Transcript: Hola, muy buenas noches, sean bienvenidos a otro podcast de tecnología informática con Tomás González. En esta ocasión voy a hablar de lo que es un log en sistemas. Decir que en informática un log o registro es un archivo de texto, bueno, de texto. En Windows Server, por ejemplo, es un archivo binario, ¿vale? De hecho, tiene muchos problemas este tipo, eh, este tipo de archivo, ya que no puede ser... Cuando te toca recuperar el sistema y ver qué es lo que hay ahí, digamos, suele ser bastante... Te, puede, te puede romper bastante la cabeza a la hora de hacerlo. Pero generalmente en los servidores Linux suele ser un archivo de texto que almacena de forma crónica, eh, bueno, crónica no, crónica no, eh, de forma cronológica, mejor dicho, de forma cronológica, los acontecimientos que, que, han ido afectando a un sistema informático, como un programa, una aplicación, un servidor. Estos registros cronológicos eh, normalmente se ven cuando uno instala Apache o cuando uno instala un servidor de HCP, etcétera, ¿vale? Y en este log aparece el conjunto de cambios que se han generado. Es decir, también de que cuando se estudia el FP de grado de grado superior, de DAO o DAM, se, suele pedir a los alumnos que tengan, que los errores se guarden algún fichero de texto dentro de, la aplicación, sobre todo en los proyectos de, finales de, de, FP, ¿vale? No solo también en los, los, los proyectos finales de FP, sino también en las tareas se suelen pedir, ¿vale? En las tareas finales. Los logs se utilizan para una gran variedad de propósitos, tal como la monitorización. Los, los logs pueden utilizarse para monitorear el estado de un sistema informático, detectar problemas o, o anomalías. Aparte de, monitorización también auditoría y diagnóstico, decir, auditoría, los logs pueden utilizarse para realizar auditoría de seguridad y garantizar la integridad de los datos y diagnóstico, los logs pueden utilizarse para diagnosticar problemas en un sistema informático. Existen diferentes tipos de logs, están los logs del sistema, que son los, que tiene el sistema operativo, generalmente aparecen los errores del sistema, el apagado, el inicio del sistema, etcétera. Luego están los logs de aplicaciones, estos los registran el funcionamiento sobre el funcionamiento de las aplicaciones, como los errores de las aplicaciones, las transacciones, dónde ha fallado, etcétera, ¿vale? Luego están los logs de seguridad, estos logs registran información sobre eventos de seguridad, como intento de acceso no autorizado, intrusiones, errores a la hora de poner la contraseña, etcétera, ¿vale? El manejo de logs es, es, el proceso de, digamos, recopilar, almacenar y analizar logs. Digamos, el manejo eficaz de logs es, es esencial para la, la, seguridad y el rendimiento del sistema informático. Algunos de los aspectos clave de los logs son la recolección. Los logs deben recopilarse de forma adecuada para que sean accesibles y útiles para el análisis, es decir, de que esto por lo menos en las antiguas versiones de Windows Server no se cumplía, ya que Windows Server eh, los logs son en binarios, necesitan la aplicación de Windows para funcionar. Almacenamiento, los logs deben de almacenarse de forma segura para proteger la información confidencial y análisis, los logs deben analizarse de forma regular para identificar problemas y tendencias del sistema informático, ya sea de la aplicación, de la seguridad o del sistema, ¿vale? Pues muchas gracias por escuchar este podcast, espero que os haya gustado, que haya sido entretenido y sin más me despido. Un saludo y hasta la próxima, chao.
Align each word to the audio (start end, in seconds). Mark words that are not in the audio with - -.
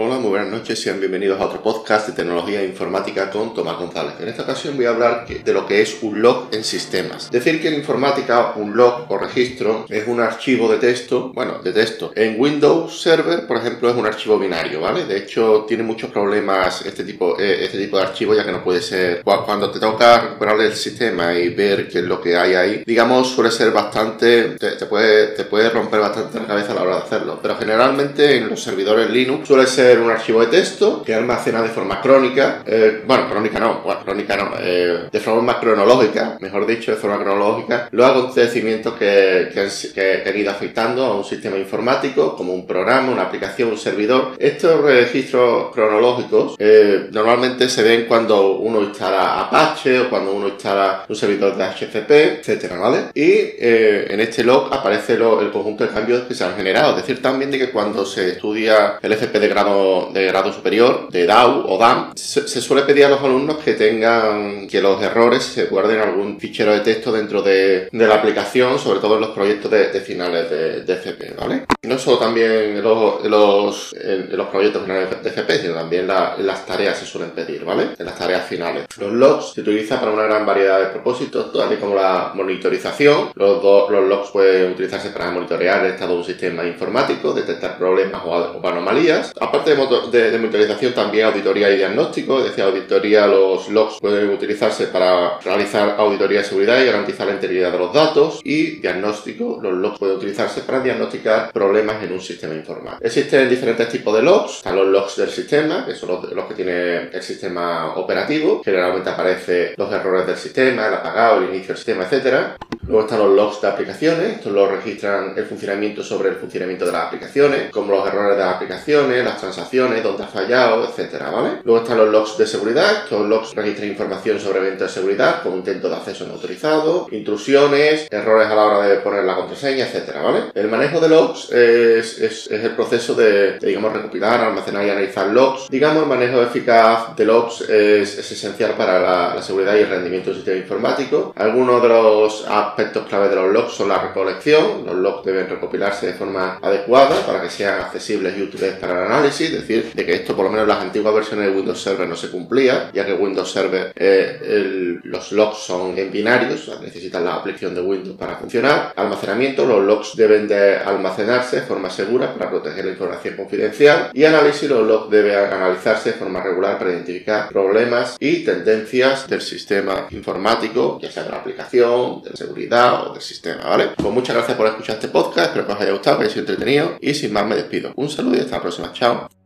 Hola, 0.00 0.20
muy 0.20 0.28
buenas 0.28 0.46
noches, 0.46 0.80
sean 0.80 1.00
bienvenidos 1.00 1.40
a 1.40 1.46
otro 1.46 1.60
podcast 1.60 2.06
de 2.06 2.12
tecnología 2.12 2.62
informática 2.62 3.28
con 3.30 3.52
Tomás 3.52 3.78
González. 3.78 4.14
En 4.20 4.28
esta 4.28 4.44
ocasión 4.44 4.76
voy 4.76 4.86
a 4.86 4.90
hablar 4.90 5.26
de 5.26 5.52
lo 5.52 5.66
que 5.66 5.82
es 5.82 5.98
un 6.02 6.22
log 6.22 6.50
en 6.52 6.62
sistemas. 6.62 7.28
Decir 7.32 7.60
que 7.60 7.66
en 7.66 7.74
informática 7.74 8.52
un 8.54 8.76
log 8.76 9.06
o 9.08 9.18
registro 9.18 9.86
es 9.88 10.06
un 10.06 10.20
archivo 10.20 10.70
de 10.70 10.78
texto, 10.78 11.32
bueno, 11.34 11.58
de 11.64 11.72
texto. 11.72 12.12
En 12.14 12.40
Windows 12.40 13.02
Server, 13.02 13.44
por 13.44 13.56
ejemplo, 13.56 13.90
es 13.90 13.96
un 13.96 14.06
archivo 14.06 14.38
binario, 14.38 14.80
¿vale? 14.80 15.04
De 15.04 15.16
hecho, 15.16 15.64
tiene 15.66 15.82
muchos 15.82 16.12
problemas 16.12 16.86
este 16.86 17.02
tipo, 17.02 17.36
eh, 17.36 17.64
este 17.64 17.78
tipo 17.78 17.96
de 17.96 18.04
archivo, 18.04 18.34
ya 18.34 18.44
que 18.44 18.52
no 18.52 18.62
puede 18.62 18.80
ser... 18.80 19.24
Cuando 19.24 19.68
te 19.68 19.80
toca 19.80 20.20
recuperar 20.20 20.60
el 20.60 20.76
sistema 20.76 21.34
y 21.34 21.48
ver 21.48 21.88
qué 21.88 21.98
es 21.98 22.04
lo 22.04 22.20
que 22.20 22.36
hay 22.36 22.54
ahí, 22.54 22.82
digamos, 22.86 23.30
suele 23.30 23.50
ser 23.50 23.72
bastante... 23.72 24.50
Te, 24.50 24.86
puede, 24.86 25.34
te 25.34 25.42
puede 25.42 25.70
romper 25.70 25.98
bastante 25.98 26.38
la 26.38 26.46
cabeza 26.46 26.70
a 26.70 26.74
la 26.76 26.82
hora 26.82 26.96
de 26.98 27.02
hacerlo. 27.02 27.40
Pero 27.42 27.56
generalmente 27.56 28.36
en 28.36 28.48
los 28.48 28.62
servidores 28.62 29.10
Linux 29.10 29.48
suele 29.48 29.66
ser 29.66 29.87
un 29.96 30.10
archivo 30.10 30.40
de 30.40 30.48
texto 30.48 31.02
que 31.02 31.14
almacena 31.14 31.62
de 31.62 31.68
forma 31.68 32.00
crónica, 32.00 32.62
eh, 32.66 33.02
bueno, 33.06 33.28
crónica 33.28 33.58
no, 33.58 33.82
crónica 34.04 34.36
no, 34.36 34.50
eh, 34.60 35.08
de 35.10 35.20
forma 35.20 35.58
cronológica, 35.58 36.36
mejor 36.40 36.66
dicho, 36.66 36.90
de 36.90 36.96
forma 36.96 37.18
cronológica, 37.18 37.88
los 37.92 38.10
acontecimientos 38.10 38.94
que, 38.94 39.50
que, 39.94 40.28
han 40.28 40.36
ido 40.36 40.50
afectando 40.50 41.04
a 41.04 41.16
un 41.16 41.24
sistema 41.24 41.56
informático, 41.56 42.36
como 42.36 42.52
un 42.52 42.66
programa, 42.66 43.12
una 43.12 43.22
aplicación, 43.22 43.70
un 43.70 43.78
servidor. 43.78 44.32
Estos 44.38 44.82
registros 44.82 45.72
cronológicos 45.72 46.56
eh, 46.58 47.08
normalmente 47.10 47.68
se 47.68 47.82
ven 47.82 48.06
cuando 48.06 48.58
uno 48.58 48.82
instala 48.82 49.40
Apache 49.40 50.00
o 50.00 50.10
cuando 50.10 50.32
uno 50.32 50.48
instala 50.48 51.04
un 51.08 51.16
servidor 51.16 51.56
de 51.56 51.64
HCP, 51.64 52.10
etcétera, 52.40 52.78
¿vale? 52.78 52.98
Y 53.14 53.56
en 53.60 54.20
este 54.20 54.44
log 54.44 54.72
aparece 54.72 55.14
el 55.14 55.50
conjunto 55.50 55.84
de 55.84 55.90
cambios 55.90 56.22
que 56.22 56.34
se 56.34 56.44
han 56.44 56.56
generado. 56.56 56.90
Es 56.90 57.06
decir, 57.06 57.22
también 57.22 57.50
de 57.50 57.58
que 57.58 57.70
cuando 57.70 58.04
se 58.04 58.30
estudia 58.30 58.98
el 59.02 59.12
FP 59.12 59.38
de 59.40 59.48
grado 59.48 59.77
de 60.12 60.26
grado 60.26 60.52
superior, 60.52 61.08
de 61.10 61.26
DAO 61.26 61.66
o 61.68 61.78
DAM, 61.78 62.12
se, 62.14 62.46
suele 62.60 62.82
pedir 62.82 63.04
a 63.04 63.08
los 63.08 63.20
alumnos 63.20 63.58
que 63.58 63.74
tengan, 63.74 64.66
que 64.66 64.80
los 64.80 65.02
errores 65.02 65.42
se 65.42 65.66
guarden 65.66 66.00
algún 66.00 66.38
fichero 66.38 66.72
de 66.72 66.80
texto 66.80 67.12
dentro 67.12 67.42
de, 67.42 67.88
la 67.92 68.14
aplicación, 68.14 68.78
sobre 68.78 69.00
todo 69.00 69.16
en 69.16 69.22
los 69.22 69.30
proyectos 69.30 69.70
de, 69.70 70.00
finales 70.00 70.50
de, 70.50 70.82
de, 70.82 70.92
FP, 70.94 71.34
¿vale? 71.38 71.64
No 71.82 71.98
solo 71.98 72.18
también 72.18 72.50
en 72.50 72.82
los, 72.82 73.24
los, 73.24 73.94
los 74.30 74.48
proyectos 74.48 74.82
finales 74.82 75.22
de 75.22 75.28
FP, 75.28 75.58
sino 75.58 75.74
también 75.74 76.08
en 76.08 76.46
las 76.46 76.66
tareas 76.66 76.98
se 76.98 77.06
suelen 77.06 77.30
pedir, 77.30 77.64
¿vale? 77.64 77.90
En 77.98 78.06
las 78.06 78.16
tareas 78.16 78.46
finales. 78.46 78.86
Los 78.98 79.12
logs 79.12 79.52
se 79.54 79.60
utilizan 79.60 80.00
para 80.00 80.12
una 80.12 80.24
gran 80.24 80.46
variedad 80.46 80.80
de 80.80 80.86
propósitos, 80.86 81.52
tal 81.52 81.78
como 81.78 81.94
la 81.94 82.32
monitorización. 82.34 83.30
Los, 83.34 83.62
los 83.62 84.08
logs 84.08 84.30
pueden 84.30 84.72
utilizarse 84.72 85.10
para 85.10 85.30
monitorear 85.30 85.84
el 85.84 85.92
estado 85.92 86.12
de 86.12 86.18
un 86.18 86.24
sistema 86.24 86.64
informático, 86.64 87.32
detectar 87.32 87.76
problemas 87.78 88.22
o, 88.24 88.30
o 88.30 88.68
anomalías. 88.68 89.32
Aparte 89.40 89.57
de, 89.64 90.38
monitorización 90.38 90.92
también 90.92 91.26
auditoría 91.26 91.70
y 91.70 91.76
diagnóstico, 91.76 92.42
decir, 92.42 92.64
auditoría, 92.64 93.26
los 93.26 93.68
logs 93.68 93.98
pueden 94.00 94.30
utilizarse 94.30 94.88
para 94.88 95.38
realizar 95.40 95.96
auditoría 95.98 96.38
de 96.38 96.44
seguridad 96.44 96.80
y 96.80 96.86
garantizar 96.86 97.26
la 97.26 97.34
integridad 97.34 97.72
de 97.72 97.78
los 97.78 97.92
datos 97.92 98.40
y 98.44 98.80
diagnóstico, 98.80 99.58
los 99.62 99.74
logs 99.74 99.98
pueden 99.98 100.16
utilizarse 100.16 100.62
para 100.62 100.80
diagnosticar 100.80 101.52
problemas 101.52 102.02
en 102.02 102.12
un 102.12 102.20
sistema 102.20 102.54
informático. 102.54 103.04
Existen 103.04 103.48
diferentes 103.48 103.88
tipos 103.88 104.14
de 104.14 104.22
logs, 104.22 104.56
están 104.56 104.76
los 104.76 104.86
logs 104.86 105.16
del 105.16 105.30
sistema, 105.30 105.84
que 105.86 105.94
son 105.94 106.08
los, 106.08 106.44
que 106.46 106.54
tiene 106.54 107.08
el 107.12 107.22
sistema 107.22 107.94
operativo, 107.96 108.62
generalmente 108.64 109.10
aparecen 109.10 109.74
los 109.76 109.92
errores 109.92 110.26
del 110.26 110.36
sistema, 110.36 110.86
el 110.86 110.94
apagado, 110.94 111.38
el 111.38 111.50
inicio 111.50 111.68
del 111.68 111.76
sistema, 111.76 112.04
etcétera. 112.04 112.56
Luego 112.88 113.02
están 113.02 113.18
los 113.18 113.36
logs 113.36 113.60
de 113.60 113.68
aplicaciones, 113.68 114.36
estos 114.36 114.50
los 114.50 114.70
registran 114.70 115.34
el 115.36 115.44
funcionamiento 115.44 116.02
sobre 116.02 116.30
el 116.30 116.36
funcionamiento 116.36 116.86
de 116.86 116.92
las 116.92 117.06
aplicaciones, 117.06 117.70
como 117.70 117.92
los 117.92 118.06
errores 118.06 118.38
de 118.38 118.42
las 118.42 118.54
aplicaciones, 118.54 119.22
las 119.22 119.38
transacciones, 119.38 120.02
dónde 120.02 120.24
ha 120.24 120.26
fallado, 120.26 120.88
etcétera, 120.88 121.30
¿vale? 121.30 121.50
Luego 121.64 121.82
están 121.82 121.98
los 121.98 122.08
logs 122.08 122.38
de 122.38 122.46
seguridad, 122.46 123.04
estos 123.04 123.28
logs 123.28 123.54
registran 123.54 123.90
información 123.90 124.40
sobre 124.40 124.60
eventos 124.60 124.88
de 124.88 125.00
seguridad, 125.00 125.42
como 125.42 125.56
intento 125.56 125.90
de 125.90 125.96
acceso 125.96 126.26
no 126.26 126.34
autorizado, 126.34 127.08
intrusiones, 127.10 128.08
errores 128.10 128.48
a 128.48 128.54
la 128.54 128.64
hora 128.64 128.88
de 128.88 128.96
poner 129.00 129.24
la 129.24 129.36
contraseña, 129.36 129.84
etcétera, 129.84 130.22
¿vale? 130.22 130.44
El 130.54 130.68
manejo 130.68 130.98
de 130.98 131.10
logs 131.10 131.52
es, 131.52 132.18
es, 132.18 132.50
el 132.50 132.70
proceso 132.70 133.14
de, 133.14 133.58
digamos, 133.58 133.92
recopilar, 133.92 134.40
almacenar 134.40 134.86
y 134.86 134.90
analizar 134.90 135.26
logs. 135.26 135.68
Digamos, 135.68 136.04
el 136.04 136.08
manejo 136.08 136.40
eficaz 136.40 137.14
de 137.14 137.24
logs 137.26 137.60
es, 137.62 138.18
es 138.18 138.32
esencial 138.32 138.72
para 138.72 138.98
la, 138.98 139.34
la, 139.34 139.42
seguridad 139.42 139.76
y 139.76 139.80
el 139.80 139.90
rendimiento 139.90 140.30
del 140.30 140.36
sistema 140.36 140.56
informático. 140.58 141.34
Algunos 141.36 141.82
de 141.82 141.88
los 141.88 142.46
aspectos 142.78 143.08
clave 143.08 143.28
de 143.28 143.34
los 143.34 143.52
logs 143.52 143.72
son 143.72 143.88
la 143.88 143.98
recolección. 143.98 144.86
Los 144.86 144.94
logs 144.94 145.24
deben 145.24 145.48
recopilarse 145.48 146.06
de 146.06 146.12
forma 146.12 146.60
adecuada 146.62 147.26
para 147.26 147.42
que 147.42 147.50
sean 147.50 147.80
accesibles 147.80 148.38
y 148.38 148.42
útiles 148.42 148.74
para 148.74 148.92
el 148.92 149.12
análisis, 149.12 149.50
es 149.50 149.60
decir, 149.66 149.90
de 149.92 150.06
que 150.06 150.14
esto 150.14 150.36
por 150.36 150.44
lo 150.44 150.50
menos 150.52 150.62
en 150.62 150.68
las 150.68 150.82
antiguas 150.82 151.12
versiones 151.12 151.46
de 151.46 151.56
Windows 151.56 151.82
Server 151.82 152.08
no 152.08 152.14
se 152.14 152.30
cumplía, 152.30 152.90
ya 152.94 153.04
que 153.04 153.14
Windows 153.14 153.50
Server 153.50 153.92
eh, 153.96 155.00
los 155.02 155.32
logs 155.32 155.58
son 155.58 155.98
en 155.98 156.12
binarios, 156.12 156.70
necesitan 156.80 157.24
la 157.24 157.34
aplicación 157.34 157.74
de 157.74 157.80
Windows 157.80 158.16
para 158.16 158.36
funcionar. 158.36 158.92
Almacenamiento, 158.94 159.66
los 159.66 159.84
logs 159.84 160.14
deben 160.14 160.46
de 160.46 160.76
almacenarse 160.76 161.56
de 161.56 161.62
forma 161.62 161.90
segura 161.90 162.32
para 162.32 162.48
proteger 162.48 162.84
la 162.84 162.92
información 162.92 163.34
confidencial 163.34 164.10
y 164.12 164.24
análisis, 164.24 164.68
los 164.68 164.86
logs 164.86 165.10
deben 165.10 165.34
analizarse 165.34 166.12
de 166.12 166.16
forma 166.16 166.40
regular 166.40 166.78
para 166.78 166.90
identificar 166.90 167.48
problemas 167.48 168.16
y 168.20 168.44
tendencias 168.44 169.26
del 169.26 169.40
sistema 169.40 170.06
informático, 170.10 171.00
ya 171.02 171.10
sea 171.10 171.24
de 171.24 171.30
la 171.30 171.38
aplicación, 171.38 172.22
de 172.22 172.30
la 172.30 172.36
seguridad 172.36 172.67
o 172.72 173.12
del 173.12 173.22
sistema, 173.22 173.64
¿vale? 173.64 173.90
Pues 173.96 174.12
muchas 174.12 174.36
gracias 174.36 174.56
por 174.56 174.66
escuchar 174.66 174.96
este 174.96 175.08
podcast, 175.08 175.48
espero 175.48 175.66
que 175.66 175.72
os 175.72 175.80
haya 175.80 175.92
gustado, 175.92 176.18
que 176.18 176.24
haya 176.24 176.32
sido 176.32 176.46
entretenido 176.46 176.96
y 177.00 177.14
sin 177.14 177.32
más 177.32 177.46
me 177.46 177.56
despido. 177.56 177.92
Un 177.96 178.08
saludo 178.08 178.36
y 178.36 178.40
hasta 178.40 178.56
la 178.56 178.62
próxima, 178.62 178.92
chao. 178.92 179.37